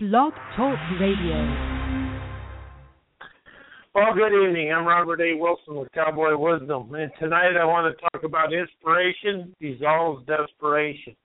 [0.00, 1.34] Blog Talk Radio.
[3.96, 4.72] Well, good evening.
[4.72, 5.34] I'm Robert A.
[5.34, 11.16] Wilson with Cowboy Wisdom, and tonight I want to talk about inspiration dissolves desperation.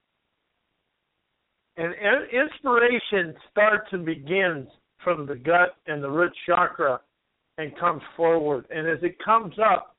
[1.78, 1.94] And
[2.34, 4.68] inspiration starts and begins
[5.04, 7.00] from the gut and the root chakra
[7.60, 8.66] and comes forward.
[8.72, 9.96] And as it comes up,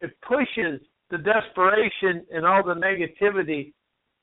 [0.00, 0.80] it pushes
[1.10, 3.74] the desperation and all the negativity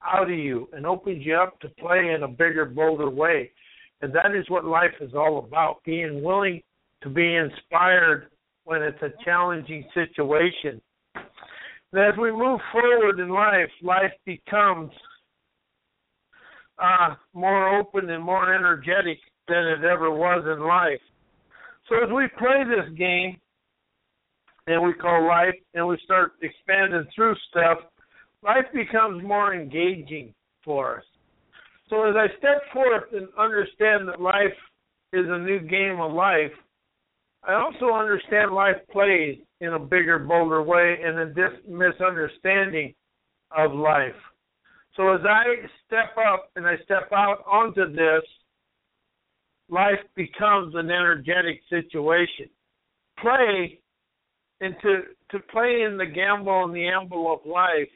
[0.04, 3.52] out of you and opens you up to play in a bigger, bolder way.
[4.02, 6.62] And that is what life is all about being willing
[7.04, 8.30] to be inspired
[8.64, 10.82] when it's a challenging situation.
[11.94, 14.92] And as we move forward in life, life becomes
[16.80, 21.02] uh, more open and more energetic than it ever was in life.
[21.90, 23.38] So as we play this game,
[24.68, 27.80] and we call life, and we start expanding through stuff,
[28.44, 31.04] life becomes more engaging for us.
[31.92, 34.56] So as I step forth and understand that life
[35.12, 36.52] is a new game of life,
[37.44, 42.94] I also understand life plays in a bigger, bolder way and a dis- misunderstanding
[43.56, 44.16] of life.
[44.96, 45.44] So as I
[45.86, 48.24] step up and I step out onto this,
[49.70, 52.48] life becomes an energetic situation.
[53.20, 53.80] Play
[54.62, 55.02] and to
[55.32, 57.90] to play in the gamble and the amble of life,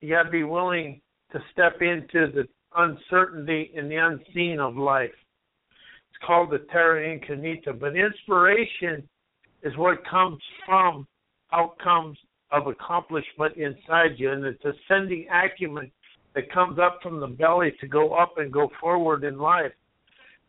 [0.00, 1.02] you got to be willing
[1.32, 5.10] to step into the uncertainty and the unseen of life.
[6.10, 9.08] It's called the terra incognita, but inspiration
[9.62, 11.06] is what comes from
[11.52, 12.18] outcomes
[12.52, 15.90] of accomplishment inside you, and it's ascending acumen
[16.34, 19.72] that comes up from the belly to go up and go forward in life.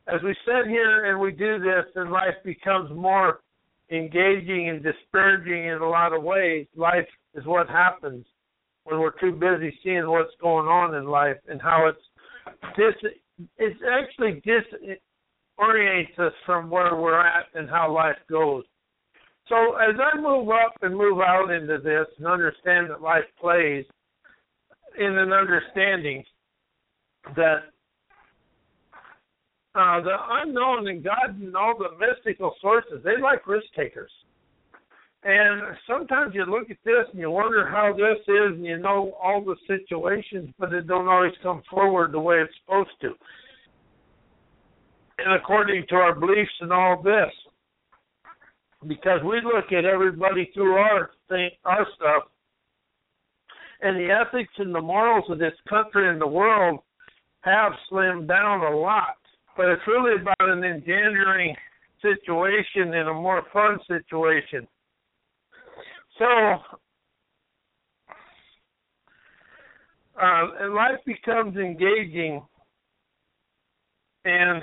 [0.07, 3.39] As we sit here and we do this, and life becomes more
[3.91, 6.65] engaging and disparaging in a lot of ways.
[6.75, 8.25] Life is what happens
[8.83, 11.99] when we're too busy seeing what's going on in life and how it's
[12.75, 12.93] dis
[13.57, 18.63] it actually disorients us from where we're at and how life goes.
[19.47, 23.85] So as I move up and move out into this and understand that life plays
[24.97, 26.23] in an understanding
[27.35, 27.63] that
[29.73, 34.11] uh, the unknown and God and all the mystical sources, they like risk takers.
[35.23, 39.13] And sometimes you look at this and you wonder how this is, and you know
[39.21, 43.11] all the situations, but it don't always come forward the way it's supposed to.
[45.19, 47.31] And according to our beliefs and all this,
[48.87, 52.23] because we look at everybody through our thing, our stuff,
[53.81, 56.79] and the ethics and the morals of this country and the world
[57.41, 59.17] have slimmed down a lot
[59.57, 61.55] but it's really about an engendering
[62.01, 64.67] situation and a more fun situation.
[66.21, 66.27] So,
[70.21, 72.43] uh, life becomes engaging
[74.23, 74.61] and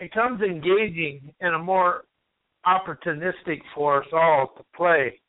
[0.00, 2.04] it becomes engaging and a more
[2.66, 5.20] opportunistic for us all to play.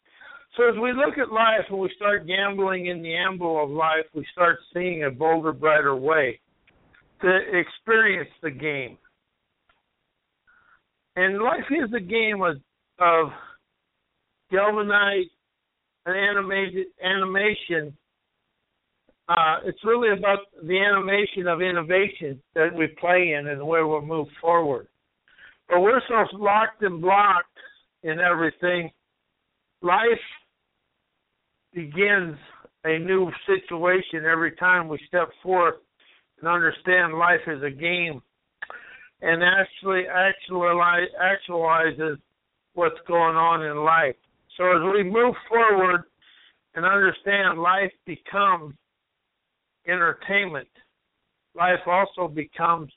[0.55, 4.05] So as we look at life and we start gambling in the amble of life,
[4.13, 6.39] we start seeing a bolder, brighter way
[7.21, 8.97] to experience the game.
[11.17, 12.55] And life is a game of,
[12.99, 13.31] of
[14.51, 15.29] galvanized
[16.05, 17.95] and animated animation.
[19.27, 24.05] Uh, it's really about the animation of innovation that we play in and where we
[24.05, 24.87] move forward.
[25.67, 27.57] But we're so locked and blocked
[28.03, 28.91] in everything.
[29.81, 30.05] Life
[31.73, 32.37] begins
[32.83, 35.75] a new situation every time we step forth
[36.39, 38.21] and understand life is a game
[39.21, 42.17] and actually actualize, actualizes
[42.73, 44.15] what's going on in life.
[44.57, 46.03] So as we move forward
[46.75, 48.73] and understand life becomes
[49.87, 50.67] entertainment,
[51.55, 52.91] life also becomes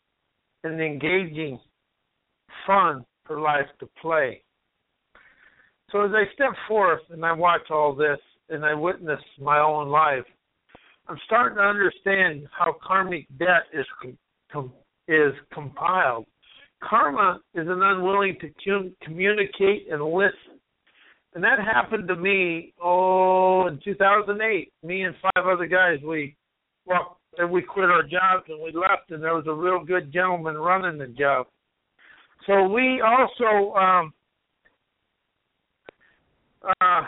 [0.65, 1.59] an engaging
[2.67, 4.43] fun for life to play.
[5.91, 8.19] So as I step forth and I watch all this
[8.51, 10.25] and I witness my own life,
[11.09, 13.87] I'm starting to understand how karmic debt is
[14.53, 14.73] com-
[15.07, 16.27] is compiled.
[16.83, 20.58] Karma is an unwilling to com- communicate and listen,
[21.39, 22.75] and that happened to me.
[22.83, 26.35] Oh, in 2008, me and five other guys we
[26.85, 30.13] well, and we quit our jobs and we left, and there was a real good
[30.13, 31.47] gentleman running the job.
[32.45, 34.13] So we also um,
[36.65, 37.03] uh,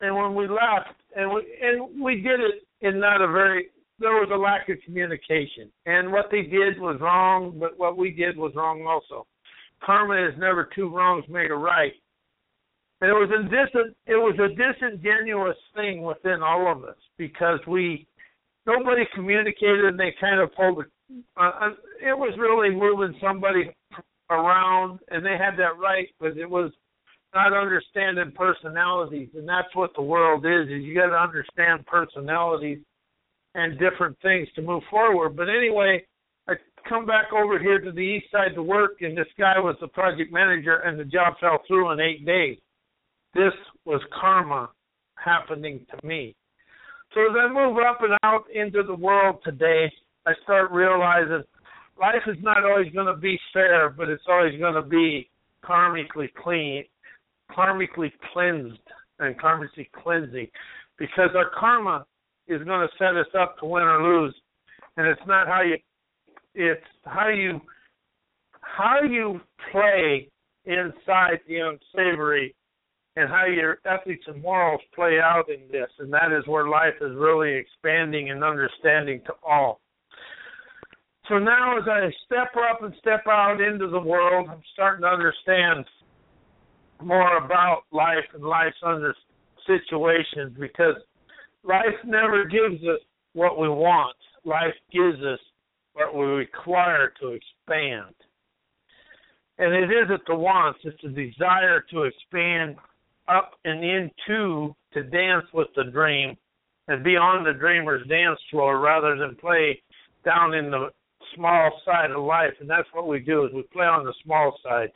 [0.00, 3.68] and when we left, and we and we did it in not a very
[4.00, 8.10] there was a lack of communication, and what they did was wrong, but what we
[8.10, 9.24] did was wrong also.
[9.86, 11.92] Karma is never two wrongs made a right,
[13.00, 18.06] and it was a it was a disingenuous thing within all of us because we
[18.66, 20.84] nobody communicated, and they kind of pulled the
[21.36, 21.70] uh,
[22.00, 23.70] it was really moving somebody
[24.30, 26.72] around, and they had that right, but it was
[27.34, 30.68] not understanding personalities, and that's what the world is.
[30.68, 32.78] Is you got to understand personalities
[33.54, 35.36] and different things to move forward.
[35.36, 36.04] But anyway,
[36.48, 36.54] I
[36.88, 39.88] come back over here to the east side to work, and this guy was the
[39.88, 42.58] project manager, and the job fell through in eight days.
[43.34, 43.52] This
[43.84, 44.70] was karma
[45.16, 46.34] happening to me.
[47.12, 49.90] So as I move up and out into the world today,
[50.26, 51.42] I start realizing
[52.00, 55.28] life is not always going to be fair, but it's always going to be
[55.64, 56.84] karmically clean,
[57.50, 58.78] karmically cleansed,
[59.18, 60.48] and karmically cleansing,
[60.98, 62.06] because our karma
[62.48, 64.34] is going to set us up to win or lose,
[64.96, 65.76] and it's not how you,
[66.54, 67.60] it's how you,
[68.60, 69.40] how you
[69.72, 70.28] play
[70.66, 72.54] inside the unsavory
[73.16, 76.94] and how your ethics and morals play out in this, and that is where life
[77.00, 79.80] is really expanding and understanding to all.
[81.28, 85.08] So now, as I step up and step out into the world, I'm starting to
[85.08, 85.86] understand
[87.02, 89.14] more about life and life's under
[89.66, 90.96] situations because
[91.62, 93.00] life never gives us
[93.32, 94.16] what we want.
[94.44, 95.38] Life gives us
[95.94, 98.14] what we require to expand.
[99.58, 102.76] And it isn't the wants, it's the desire to expand
[103.28, 106.36] up and into to dance with the dream
[106.88, 109.80] and be on the dreamer's dance floor rather than play
[110.24, 110.88] down in the
[111.34, 114.56] small side of life, and that's what we do is we play on the small
[114.62, 114.90] side.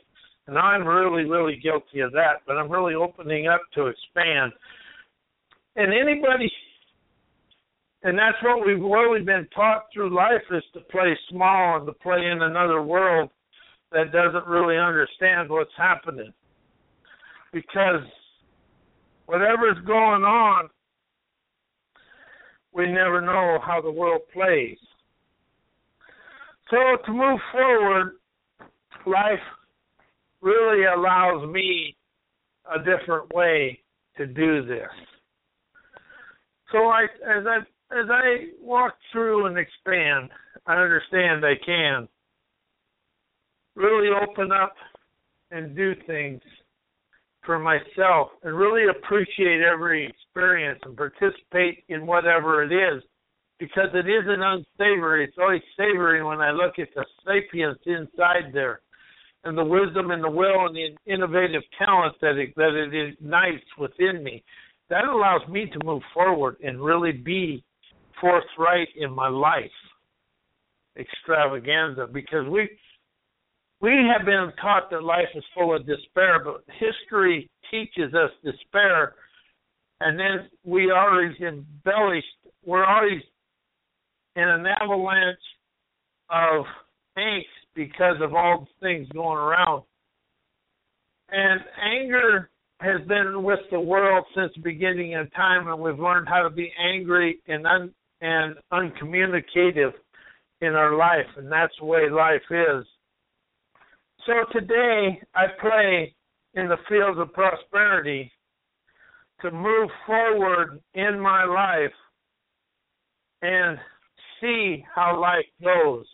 [0.47, 4.51] And I'm really, really guilty of that, but I'm really opening up to expand.
[5.75, 6.51] And anybody,
[8.03, 11.93] and that's what we've really been taught through life is to play small and to
[11.93, 13.29] play in another world
[13.91, 16.31] that doesn't really understand what's happening.
[17.51, 18.01] Because
[19.29, 20.69] whatever's going on,
[22.73, 24.77] we never know how the world plays.
[26.71, 28.13] So to move forward,
[29.05, 29.39] life
[30.41, 31.95] really allows me
[32.73, 33.79] a different way
[34.17, 34.89] to do this.
[36.71, 37.57] So I, as I
[37.91, 40.29] as I walk through and expand,
[40.65, 42.07] I understand I can
[43.75, 44.73] really open up
[45.51, 46.41] and do things
[47.45, 53.03] for myself and really appreciate every experience and participate in whatever it is
[53.59, 55.25] because it isn't unsavory.
[55.25, 58.81] It's always savory when I look at the sapience inside there,
[59.43, 63.65] and the wisdom and the will and the innovative talent that it, that it ignites
[63.77, 64.43] within me.
[64.89, 67.63] That allows me to move forward and really be
[68.19, 69.69] forthright in my life
[70.97, 72.69] extravaganza because we
[73.81, 79.15] we have been taught that life is full of despair, but history teaches us despair,
[80.01, 82.27] and then we are always embellished.
[82.65, 83.21] We're always
[84.35, 85.37] in an avalanche
[86.29, 86.65] of
[87.17, 87.43] angst
[87.75, 89.83] because of all the things going around.
[91.29, 92.49] And anger
[92.81, 96.49] has been with the world since the beginning of time, and we've learned how to
[96.49, 99.93] be angry and un, and uncommunicative
[100.61, 102.85] in our life, and that's the way life is.
[104.29, 106.13] So today I play
[106.53, 108.31] in the fields of prosperity
[109.41, 111.91] to move forward in my life
[113.41, 113.79] and
[114.39, 116.05] see how life goes.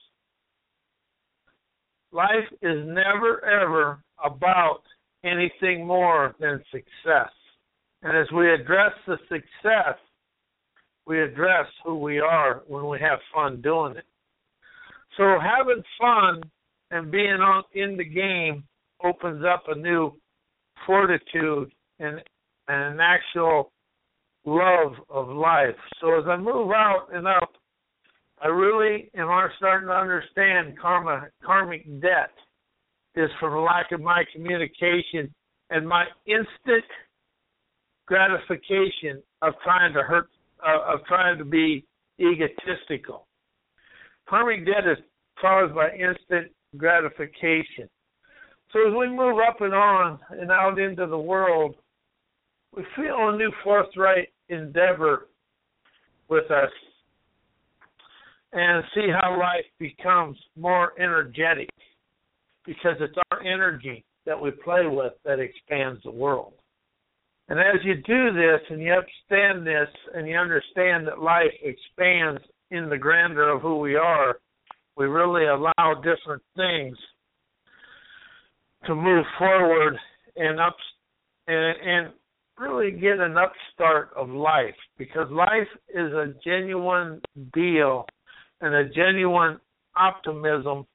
[2.13, 4.83] Life is never ever about
[5.25, 7.33] anything more than success.
[8.01, 9.97] And as we address the success,
[11.05, 14.05] we address who we are when we have fun doing it.
[15.17, 16.43] So having fun
[16.95, 18.63] and being on in the game
[19.03, 20.13] opens up a new
[20.85, 22.21] fortitude and,
[22.67, 23.71] and an actual
[24.45, 25.75] love of life.
[25.99, 27.51] So as I move out and up
[28.41, 32.31] I really am starting to understand karma karmic debt
[33.15, 35.33] is from lack of my communication
[35.69, 36.83] and my instant
[38.05, 40.29] gratification of trying to hurt
[40.67, 41.85] uh, of trying to be
[42.19, 43.25] egotistical.
[44.27, 44.97] Karmic debt is
[45.39, 47.89] caused by instant gratification.
[48.71, 51.75] So as we move up and on and out into the world,
[52.75, 55.27] we feel a new forthright endeavor
[56.29, 56.71] with us
[58.53, 61.69] and see how life becomes more energetic
[62.65, 66.53] because it's our energy that we play with that expands the world.
[67.47, 72.41] And as you do this and you understand this and you understand that life expands
[72.71, 74.37] in the grandeur of who we are,
[74.97, 76.97] we really allow different things
[78.85, 79.97] to move forward
[80.35, 80.75] and up
[81.47, 82.13] and, and
[82.57, 87.21] really get an upstart of life because life is a genuine
[87.53, 88.05] deal
[88.61, 89.59] and a genuine
[89.95, 90.85] optimism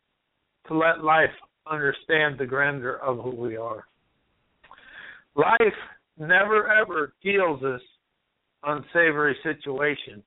[0.67, 1.31] to let life
[1.71, 3.85] understand the grandeur of who we are.
[5.35, 5.75] Life
[6.19, 7.81] never ever deals us
[8.65, 10.25] unsavory situations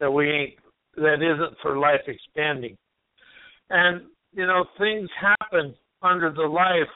[0.00, 0.54] that we ain't
[0.96, 2.76] that isn't for life expanding.
[3.70, 4.02] And
[4.32, 6.88] you know, things happen under the life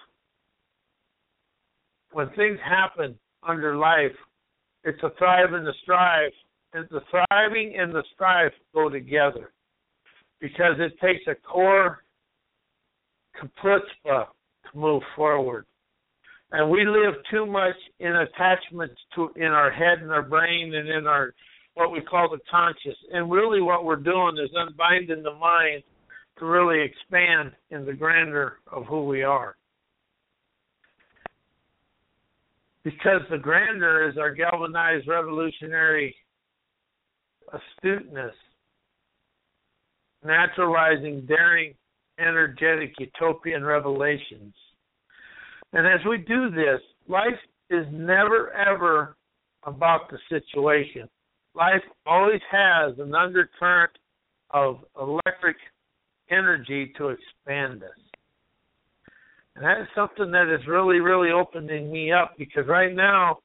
[2.12, 4.16] when things happen under life,
[4.84, 6.32] it's a thrive and the strive.
[6.74, 9.52] And the thriving and the strive go together
[10.40, 12.00] because it takes a core
[13.40, 15.64] kaputzpah to move forward.
[16.52, 20.88] And we live too much in attachments to in our head and our brain and
[20.88, 21.32] in our
[21.74, 22.96] what we call the conscious.
[23.12, 25.82] And really what we're doing is unbinding the mind
[26.38, 29.56] to really expand in the grandeur of who we are.
[32.84, 36.14] Because the grandeur is our galvanized revolutionary
[37.52, 38.34] astuteness,
[40.24, 41.74] naturalizing daring,
[42.18, 44.54] energetic utopian revelations.
[45.72, 47.38] And as we do this, life
[47.70, 49.16] is never ever
[49.64, 51.08] about the situation.
[51.54, 53.92] Life always has an undercurrent
[54.50, 55.56] of electric
[56.30, 57.90] energy to expand us.
[59.56, 63.38] And that is something that is really, really opening me up because right now,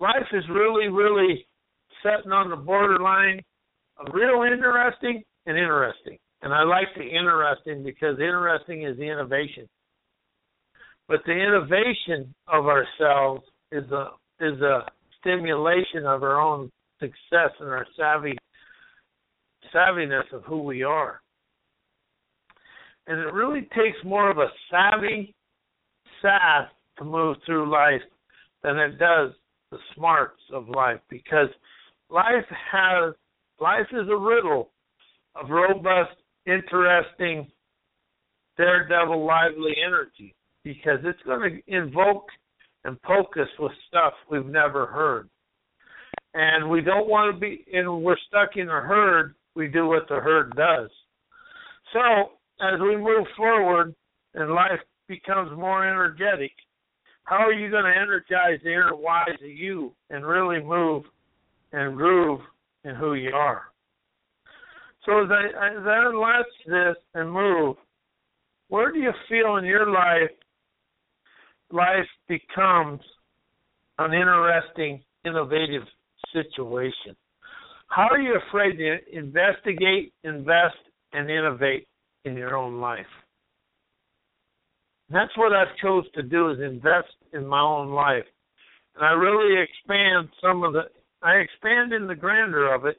[0.00, 1.46] life is really, really
[2.02, 3.40] setting on the borderline
[3.96, 6.18] of real interesting and interesting.
[6.42, 9.66] And I like the interesting because interesting is the innovation.
[11.08, 13.42] But the innovation of ourselves
[13.72, 14.86] is a is a
[15.20, 16.70] stimulation of our own
[17.00, 18.36] success and our savvy
[19.74, 21.20] savviness of who we are.
[23.08, 25.34] And it really takes more of a savvy
[26.20, 28.02] sass to move through life
[28.62, 29.32] than it does
[29.70, 31.48] the smarts of life because
[32.10, 33.14] life has
[33.60, 34.70] life is a riddle
[35.34, 36.12] of robust,
[36.46, 37.50] interesting,
[38.58, 42.26] daredevil, lively energy because it's going to invoke
[42.84, 45.28] and poke us with stuff we've never heard.
[46.34, 50.08] And we don't want to be, and we're stuck in a herd, we do what
[50.08, 50.90] the herd does.
[51.92, 53.94] So as we move forward
[54.34, 56.52] and life becomes more energetic,
[57.24, 61.04] how are you going to energize the inner wise of you and really move
[61.72, 62.40] and groove
[62.84, 63.64] in who you are?
[65.04, 65.46] So as I,
[65.78, 67.76] as I unlatch this and move,
[68.68, 70.30] where do you feel in your life
[71.70, 73.00] life becomes
[73.98, 75.82] an interesting, innovative
[76.32, 77.16] situation?
[77.88, 80.76] How are you afraid to investigate, invest,
[81.12, 81.87] and innovate
[82.24, 83.06] in your own life.
[85.10, 88.24] that's what I've chose to do is invest in my own life.
[88.94, 90.82] And I really expand some of the
[91.22, 92.98] I expand in the grandeur of it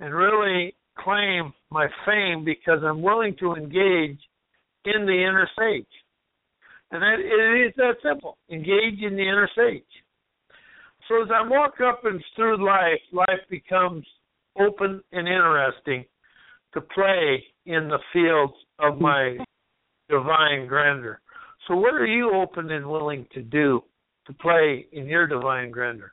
[0.00, 4.18] and really claim my fame because I'm willing to engage
[4.86, 5.86] in the inner sage.
[6.90, 8.38] And that, it is that simple.
[8.50, 9.82] Engage in the inner sage.
[11.08, 14.06] So as I walk up and through life, life becomes
[14.58, 16.04] open and interesting
[16.74, 19.38] to play in the fields of my
[20.08, 21.20] divine grandeur.
[21.66, 23.82] So, what are you open and willing to do
[24.26, 26.12] to play in your divine grandeur?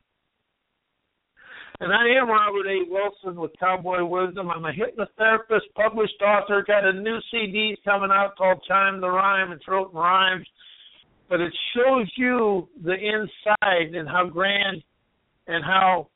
[1.81, 2.83] And I am Robert A.
[2.87, 4.51] Wilson with Cowboy Wisdom.
[4.51, 9.51] I'm a hypnotherapist, published author, got a new CD coming out called Chime the Rhyme.
[9.51, 10.47] and Throat in rhymes.
[11.27, 14.83] But it shows you the inside and how grand
[15.47, 16.09] and how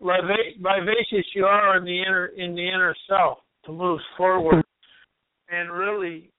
[0.00, 4.64] vivacious you are in the inner in the inner self to move forward.
[5.50, 6.30] And really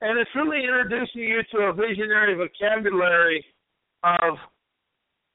[0.00, 3.44] and it's really introducing you to a visionary vocabulary
[4.02, 4.34] of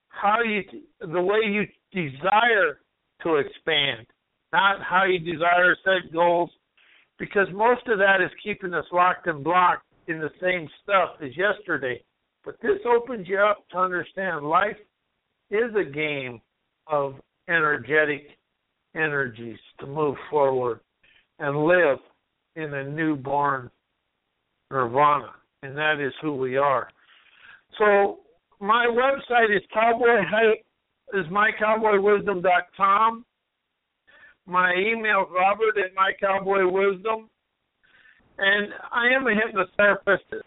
[0.10, 0.62] how you
[1.00, 2.80] the way you desire
[3.24, 4.06] to expand
[4.54, 6.50] not how you desire to set goals
[7.20, 11.36] because most of that is keeping us locked and blocked in the same stuff as
[11.36, 12.02] yesterday.
[12.46, 14.78] But this opens you up to understand life
[15.50, 16.42] is a game
[16.90, 17.16] of
[17.50, 18.28] energetic
[18.96, 20.80] energies to move forward
[21.40, 22.00] and live
[22.56, 23.70] in a newborn
[24.72, 25.32] nirvana,
[25.64, 26.90] and that is who we are.
[27.78, 28.20] So
[28.60, 30.22] my website is cowboy
[31.14, 33.26] is mycowboywisdom.com.
[34.46, 37.28] My email is robert at mycowboywisdom.
[38.40, 40.42] And I am a hypnotherapist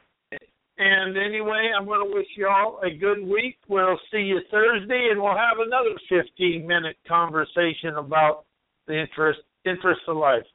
[0.80, 3.58] and anyway, I'm going to wish you all a good week.
[3.68, 8.44] We'll see you Thursday, and we'll have another 15 minute conversation about
[8.86, 10.46] the interest interest of life.